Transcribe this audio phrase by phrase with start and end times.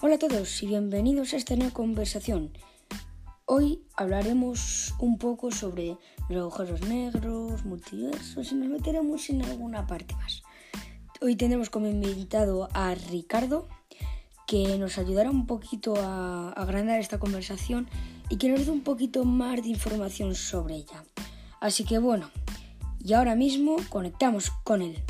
[0.00, 2.52] Hola a todos y bienvenidos a esta nueva conversación.
[3.46, 5.96] Hoy hablaremos un poco sobre
[6.28, 10.44] los agujeros negros, multiversos y nos meteremos en alguna parte más.
[11.20, 13.66] Hoy tendremos como invitado a Ricardo,
[14.46, 17.88] que nos ayudará un poquito a agrandar esta conversación
[18.30, 21.02] y que nos dé un poquito más de información sobre ella.
[21.58, 22.30] Así que bueno,
[23.00, 25.02] y ahora mismo conectamos con él.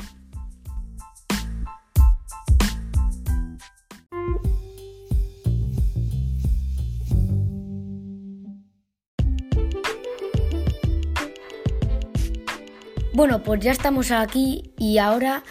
[13.19, 15.43] Bueno, pues ya estamos aquí y ahora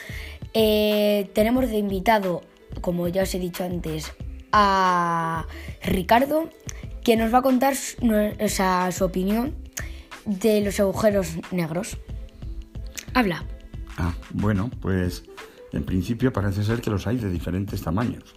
[0.55, 2.41] eh, tenemos de invitado,
[2.81, 4.11] como ya os he dicho antes,
[4.53, 5.45] a
[5.83, 6.49] Ricardo,
[7.05, 9.55] que nos va a contar su opinión
[10.25, 11.99] de los agujeros negros.
[13.13, 13.45] Habla.
[13.99, 15.25] Ah, bueno, pues
[15.75, 18.35] en principio parece ser que los hay de diferentes tamaños.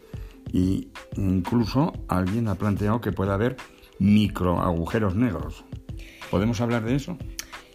[0.51, 3.55] Y incluso alguien ha planteado que puede haber
[3.97, 5.63] micro agujeros negros.
[6.29, 7.17] ¿Podemos hablar de eso?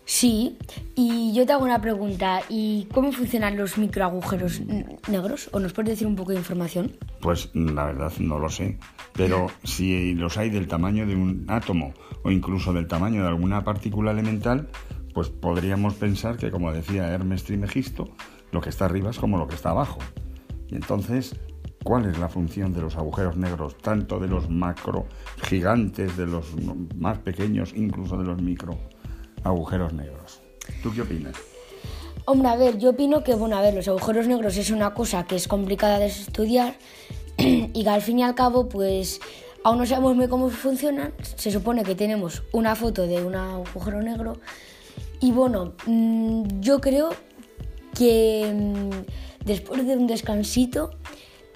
[0.09, 0.57] Sí,
[0.95, 2.41] y yo te hago una pregunta.
[2.49, 4.63] ¿Y cómo funcionan los microagujeros
[5.09, 5.51] negros?
[5.53, 6.97] ¿O nos puedes decir un poco de información?
[7.21, 8.79] Pues la verdad no lo sé.
[9.15, 13.65] Pero si los hay del tamaño de un átomo o incluso del tamaño de alguna
[13.65, 14.69] partícula elemental,
[15.13, 18.09] pues podríamos pensar que, como decía Hermes Trimegisto,
[18.53, 19.99] lo que está arriba es como lo que está abajo.
[20.69, 21.35] Y entonces,
[21.83, 25.07] ¿cuál es la función de los agujeros negros, tanto de los macro
[25.43, 26.55] gigantes, de los
[26.95, 28.79] más pequeños, incluso de los micro?
[29.45, 30.41] Agujeros negros.
[30.83, 31.35] ¿Tú qué opinas?
[32.25, 35.27] Hombre, a ver, yo opino que, bueno, a ver, los agujeros negros es una cosa
[35.27, 36.75] que es complicada de estudiar
[37.39, 39.21] y que al fin y al cabo, pues,
[39.63, 41.13] aún no sabemos muy cómo funcionan.
[41.37, 44.39] Se supone que tenemos una foto de un agujero negro
[45.21, 47.11] y, bueno, mm, yo creo
[47.97, 50.91] que mm, después de un descansito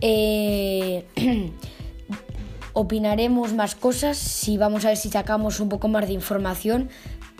[0.01, 1.05] eh,
[2.73, 6.89] opinaremos más cosas si vamos a ver si sacamos un poco más de información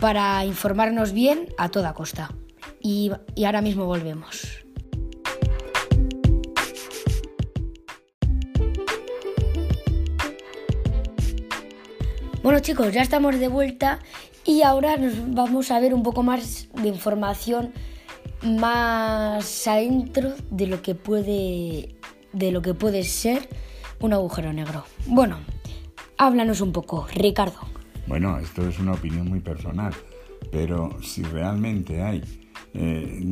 [0.01, 2.33] para informarnos bien a toda costa.
[2.81, 3.11] Y,
[3.45, 4.65] ahora mismo volvemos.
[12.41, 13.99] Bueno chicos, ya estamos de vuelta
[14.43, 17.71] y ahora nos vamos a ver un poco más de información
[18.41, 21.95] más adentro de lo que puede
[22.33, 23.47] de lo que puede ser
[23.99, 24.85] un agujero negro.
[25.05, 25.37] Bueno,
[26.17, 27.70] háblanos un poco, Ricardo.
[28.07, 29.93] Bueno, esto es una opinión muy personal,
[30.51, 32.21] pero si realmente hay
[32.73, 33.23] eh,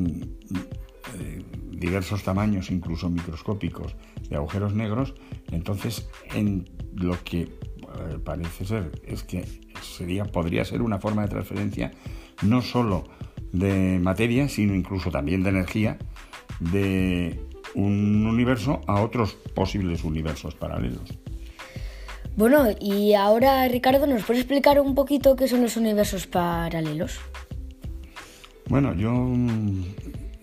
[1.20, 3.96] eh, diversos tamaños, incluso microscópicos,
[4.30, 5.16] de agujeros negros,
[5.52, 7.50] entonces en lo que eh,
[8.24, 9.46] parece ser es que
[9.82, 11.92] sería, podría ser una forma de transferencia
[12.44, 13.06] no solo
[13.52, 15.98] de materia, sino incluso también de energía
[16.60, 17.40] de
[17.76, 21.18] un universo a otros posibles universos paralelos.
[22.40, 27.20] Bueno, y ahora Ricardo, ¿nos puedes explicar un poquito qué son los universos paralelos?
[28.70, 29.12] Bueno, yo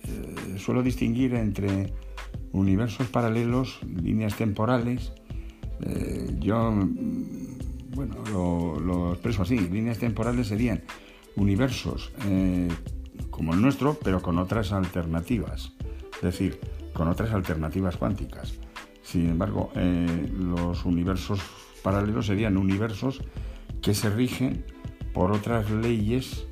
[0.04, 1.94] eh, suelo distinguir entre
[2.52, 5.14] universos paralelos, líneas temporales.
[5.86, 6.70] Eh, yo,
[7.94, 9.58] bueno, lo, expreso así.
[9.58, 10.82] Líneas temporales serían
[11.34, 12.68] universos eh,
[13.30, 15.72] como el nuestro, pero con otras alternativas.
[16.16, 16.60] Es decir,
[16.92, 18.52] con otras alternativas cuánticas.
[19.02, 21.40] Sin embargo, los universos
[21.86, 23.20] paralelos serían universos
[23.80, 24.64] que se rigen
[25.14, 26.44] por otras leyes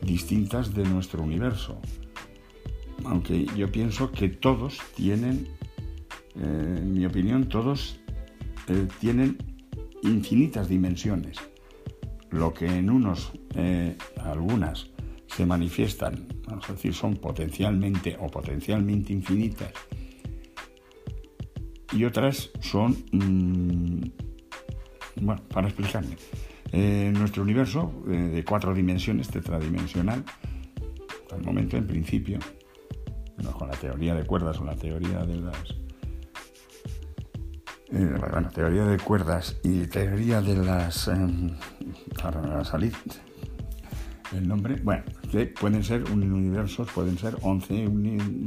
[0.00, 1.80] distintas de nuestro universo.
[3.04, 5.46] Aunque yo pienso que todos tienen,
[6.34, 8.00] eh, en mi opinión, todos
[8.66, 9.38] eh, tienen
[10.02, 11.38] infinitas dimensiones.
[12.30, 14.90] Lo que en unos, eh, algunas,
[15.28, 19.70] se manifiestan, vamos a decir, son potencialmente o potencialmente infinitas,
[21.92, 24.23] y otras son mm,
[25.24, 26.16] bueno, para explicarme.
[26.72, 30.24] Eh, nuestro universo eh, de cuatro dimensiones, tetradimensional,
[31.32, 32.38] al momento, en principio,
[33.52, 35.74] con la teoría de cuerdas o la teoría de las.
[37.92, 41.10] Eh, bueno, teoría de cuerdas y teoría de las.
[42.22, 42.92] para salir.
[44.32, 45.04] El nombre, bueno,
[45.60, 47.88] pueden ser universos, pueden ser 11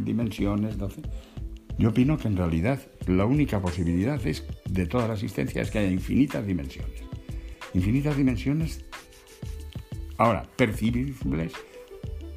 [0.04, 1.02] dimensiones, 12.
[1.78, 5.80] Yo opino que en realidad la única posibilidad es, de toda la existencia es que
[5.80, 7.04] haya infinitas dimensiones.
[7.74, 8.84] Infinitas dimensiones,
[10.18, 11.54] ahora, percibibles,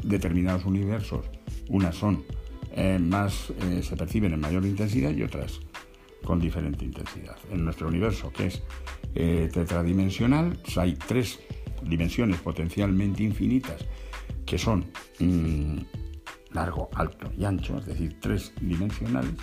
[0.02, 1.26] determinados universos.
[1.68, 2.24] Unas son
[2.72, 5.60] eh, más, eh, se perciben en mayor intensidad y otras
[6.24, 7.36] con diferente intensidad.
[7.50, 8.62] En nuestro universo, que es
[9.14, 11.40] eh, tetradimensional, hay tres
[11.82, 13.84] dimensiones potencialmente infinitas
[14.44, 14.84] que son
[15.18, 15.78] mm,
[16.52, 19.34] largo, alto y ancho, es decir, tres dimensionales,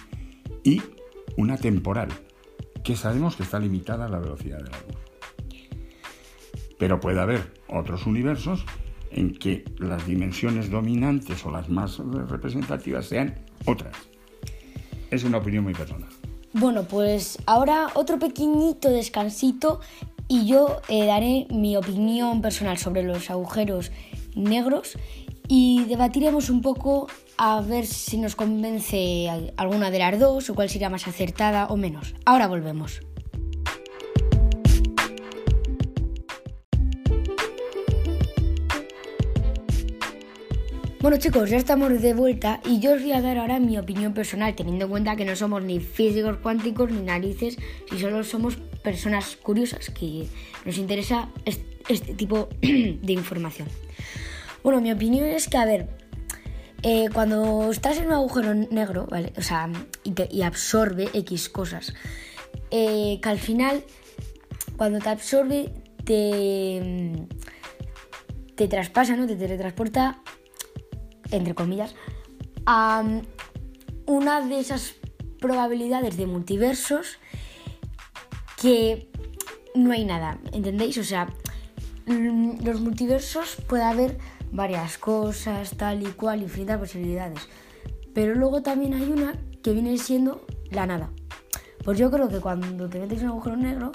[0.64, 0.82] y
[1.38, 2.10] una temporal,
[2.84, 5.68] que sabemos que está limitada a la velocidad de la luz.
[6.78, 8.66] Pero puede haber otros universos
[9.12, 13.96] en que las dimensiones dominantes o las más representativas sean otras.
[15.10, 16.10] Es una opinión muy personal.
[16.54, 19.80] Bueno, pues ahora otro pequeñito descansito
[20.28, 23.92] y yo eh, daré mi opinión personal sobre los agujeros
[24.36, 24.98] negros
[25.48, 27.08] y debatiremos un poco
[27.38, 31.78] a ver si nos convence alguna de las dos o cuál sería más acertada o
[31.78, 32.16] menos.
[32.26, 33.02] Ahora volvemos.
[41.00, 44.14] Bueno chicos, ya estamos de vuelta y yo os voy a dar ahora mi opinión
[44.14, 47.58] personal, teniendo en cuenta que no somos ni físicos cuánticos ni narices,
[47.96, 50.28] y solo somos personas curiosas que
[50.66, 53.70] nos interesa este, tipo de información.
[54.68, 55.88] Bueno, mi opinión es que, a ver,
[56.84, 59.32] eh, cuando estás en un agujero negro, ¿vale?
[59.38, 59.70] O sea,
[60.04, 61.94] y, absorbe X cosas,
[62.70, 63.86] eh, que al final,
[64.76, 65.72] cuando te absorbe,
[66.04, 67.14] te,
[68.58, 69.26] te traspasa, ¿no?
[69.26, 70.22] Te teletransporta
[71.32, 71.96] entre comillas,
[72.66, 73.06] a
[74.06, 74.96] una de esas
[75.40, 77.20] probabilidades de multiversos
[78.62, 79.10] que
[79.76, 80.98] no hay nada, ¿entendéis?
[80.98, 81.28] O sea,
[82.06, 84.18] mm, los multiversos puede haber
[84.52, 87.48] varias cosas, tal y cual, infinitas posibilidades.
[88.14, 91.12] Pero luego también hay una que viene siendo la nada.
[91.84, 93.92] Pues yo creo que cuando te metes en un agujero negro,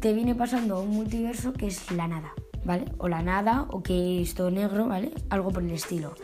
[0.00, 2.32] te viene pasando un multiverso que es la nada,
[2.64, 2.84] ¿vale?
[2.98, 5.12] O la nada, o que es todo negro, ¿vale?
[5.30, 6.14] Algo por el estilo.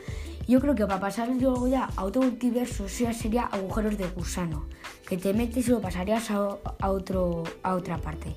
[0.46, 4.66] Yo creo que para pasar luego ya a otro multiverso sería agujeros de gusano,
[5.08, 6.58] que te metes y lo pasarías a,
[6.90, 8.36] otro, a otra parte.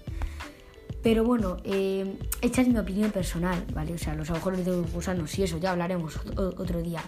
[1.07, 3.93] Pero bueno, eh, esta es mi opinión personal, ¿vale?
[3.93, 6.99] O sea, los agujeros de gusanos y eso ya hablaremos otro día.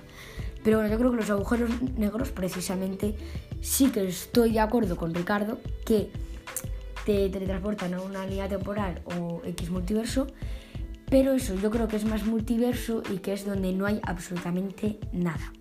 [0.63, 3.18] Pero bueno, yo creo que los agujeros negros precisamente
[3.60, 6.12] sí que estoy de acuerdo con Ricardo que
[7.06, 10.28] te teletransportan a una línea temporal o X multiverso
[11.10, 15.00] pero eso yo creo que es más multiverso y que es donde no hay absolutamente
[15.12, 15.51] nada.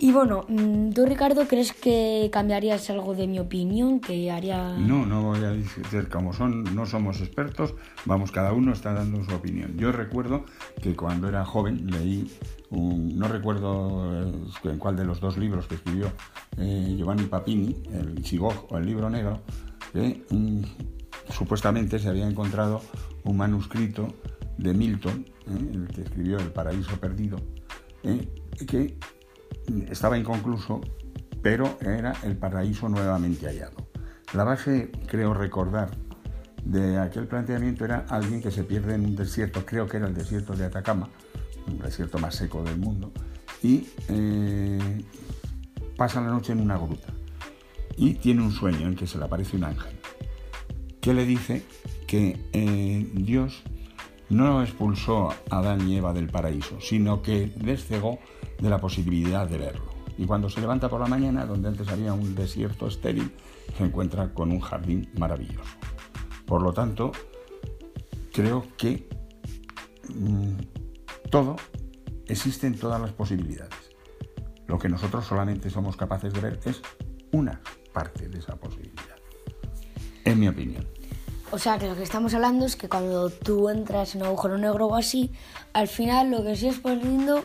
[0.00, 3.98] Y bueno, mm, ¿tú Ricardo crees que cambiarías algo de mi opinión?
[3.98, 4.76] Que haría...
[4.78, 7.74] No, no voy a decir como son, no somos expertos,
[8.04, 9.76] vamos, cada uno está dando su opinión.
[9.76, 10.44] Yo recuerdo
[10.80, 12.30] que cuando era joven leí,
[12.70, 14.32] no recuerdo eh,
[14.64, 16.12] en cuál de los dos libros que escribió
[16.58, 19.40] eh, Giovanni Papini, el Sigog o el libro negro,
[19.92, 20.62] que mm,
[21.30, 22.82] supuestamente se había encontrado
[23.24, 24.14] un manuscrito
[24.58, 25.70] de Milton, ¿eh?
[25.72, 27.38] el que escribió El paraíso perdido,
[28.04, 28.28] ¿eh?
[28.64, 28.96] que
[29.90, 30.80] estaba inconcluso,
[31.42, 33.88] pero era el paraíso nuevamente hallado.
[34.34, 35.90] La base, creo recordar,
[36.64, 40.14] de aquel planteamiento era alguien que se pierde en un desierto, creo que era el
[40.14, 41.08] desierto de Atacama,
[41.66, 43.12] el desierto más seco del mundo,
[43.62, 45.04] y eh,
[45.96, 47.08] pasa la noche en una gruta
[47.96, 49.98] y tiene un sueño en que se le aparece un ángel
[51.00, 51.64] que le dice
[52.06, 53.62] que eh, Dios
[54.28, 58.18] no expulsó a Adán y Eva del paraíso, sino que les cegó
[58.58, 59.98] de la posibilidad de verlo.
[60.16, 63.32] Y cuando se levanta por la mañana, donde antes había un desierto estéril,
[63.76, 65.76] se encuentra con un jardín maravilloso.
[66.44, 67.12] Por lo tanto,
[68.32, 69.08] creo que
[70.08, 70.54] mm,
[71.30, 71.56] todo,
[72.26, 73.74] existen todas las posibilidades.
[74.66, 76.82] Lo que nosotros solamente somos capaces de ver es
[77.32, 77.60] una
[77.92, 79.16] parte de esa posibilidad.
[80.24, 80.86] En mi opinión.
[81.50, 84.58] O sea, que lo que estamos hablando es que cuando tú entras en un agujero
[84.58, 85.32] negro o así,
[85.72, 87.44] al final lo que sí es poniendo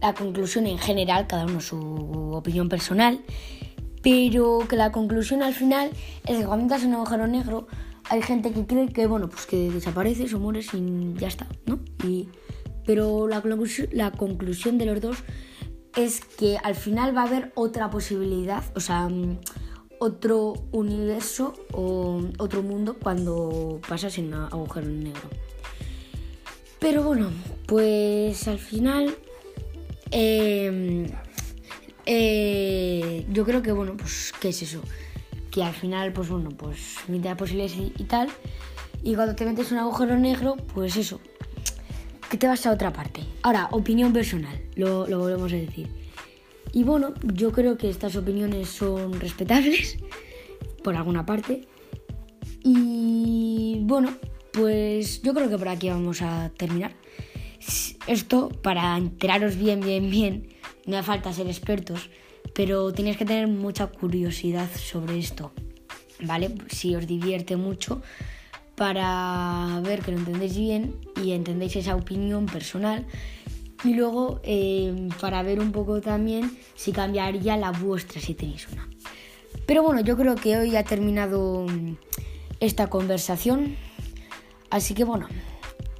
[0.00, 1.78] la conclusión en general, cada uno su
[2.32, 3.20] opinión personal,
[4.02, 5.90] pero que la conclusión al final
[6.26, 7.66] es que cuando entras en un agujero negro
[8.08, 11.80] hay gente que cree que, bueno, pues que desapareces o mueres y ya está, ¿no?
[12.04, 12.28] Y,
[12.84, 13.42] pero la,
[13.92, 15.18] la conclusión de los dos
[15.96, 19.08] es que al final va a haber otra posibilidad, o sea
[19.98, 25.28] otro universo o otro mundo cuando pasas en un agujero negro.
[26.78, 27.30] Pero bueno,
[27.66, 29.16] pues al final
[30.10, 31.06] em,
[32.06, 34.82] eh, yo creo que bueno, pues ¿qué es eso?
[35.50, 38.28] Que al final, pues bueno, pues mitad posibilidades y, tal.
[39.02, 41.20] Y cuando te metes un agujero negro, pues eso,
[42.30, 43.22] que te vas a otra parte.
[43.42, 45.88] Ahora, opinión personal, lo volvemos a decir.
[46.72, 49.96] Y bueno, yo creo que estas opiniones son respetables
[50.84, 51.66] por alguna parte.
[52.62, 54.10] Y bueno,
[54.52, 56.92] pues yo creo que por aquí vamos a terminar.
[58.06, 60.48] Esto, para enteraros bien, bien, bien,
[60.86, 62.10] no hace falta ser expertos,
[62.54, 65.52] pero tenéis que tener mucha curiosidad sobre esto,
[66.20, 66.54] ¿vale?
[66.68, 68.02] Si os divierte mucho,
[68.76, 73.06] para ver que lo entendéis bien y entendéis esa opinión personal
[73.84, 78.88] y luego eh, para ver un poco también si cambiaría la vuestra si tenéis una.
[79.66, 81.96] Pero bueno, yo creo que hoy ha terminado mm,
[82.60, 83.76] esta conversación.
[84.70, 85.26] Así que bueno,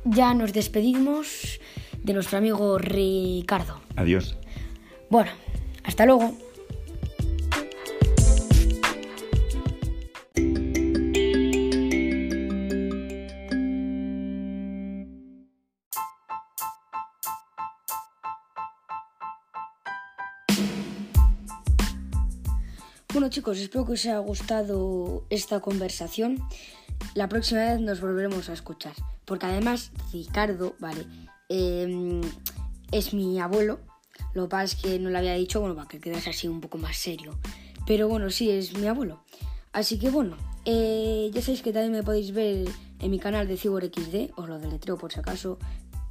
[0.07, 1.61] ya nos despedimos
[2.03, 3.81] de nuestro amigo Ricardo.
[3.97, 4.37] Adiós.
[5.11, 5.31] Bueno,
[5.85, 6.37] hasta luego.
[23.13, 26.39] Bueno chicos, espero que os haya gustado esta conversación.
[27.15, 28.93] La próxima vez nos volveremos a escuchar.
[29.27, 31.05] Porque además Ricardo, vale,
[31.49, 32.21] em,
[32.93, 33.81] es mi abuelo.
[34.33, 36.61] Lo que pasa es que no lo había dicho, bueno, para que quedase así un
[36.61, 37.39] poco más serio.
[37.87, 39.25] Pero bueno, sí, es mi abuelo.
[39.73, 42.69] Así que bueno, eh, ya sabéis que también me podéis ver
[42.99, 45.59] en mi canal de CiborXD, os lo deletreo por si acaso.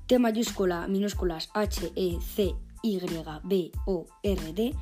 [0.06, 2.54] T mayúscula, minúsculas, H, E, C,
[2.84, 3.00] Y,
[3.44, 4.76] B, O, R, D,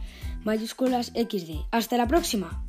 [0.44, 1.66] mayúsculas XD.
[1.72, 2.66] Hasta la próxima.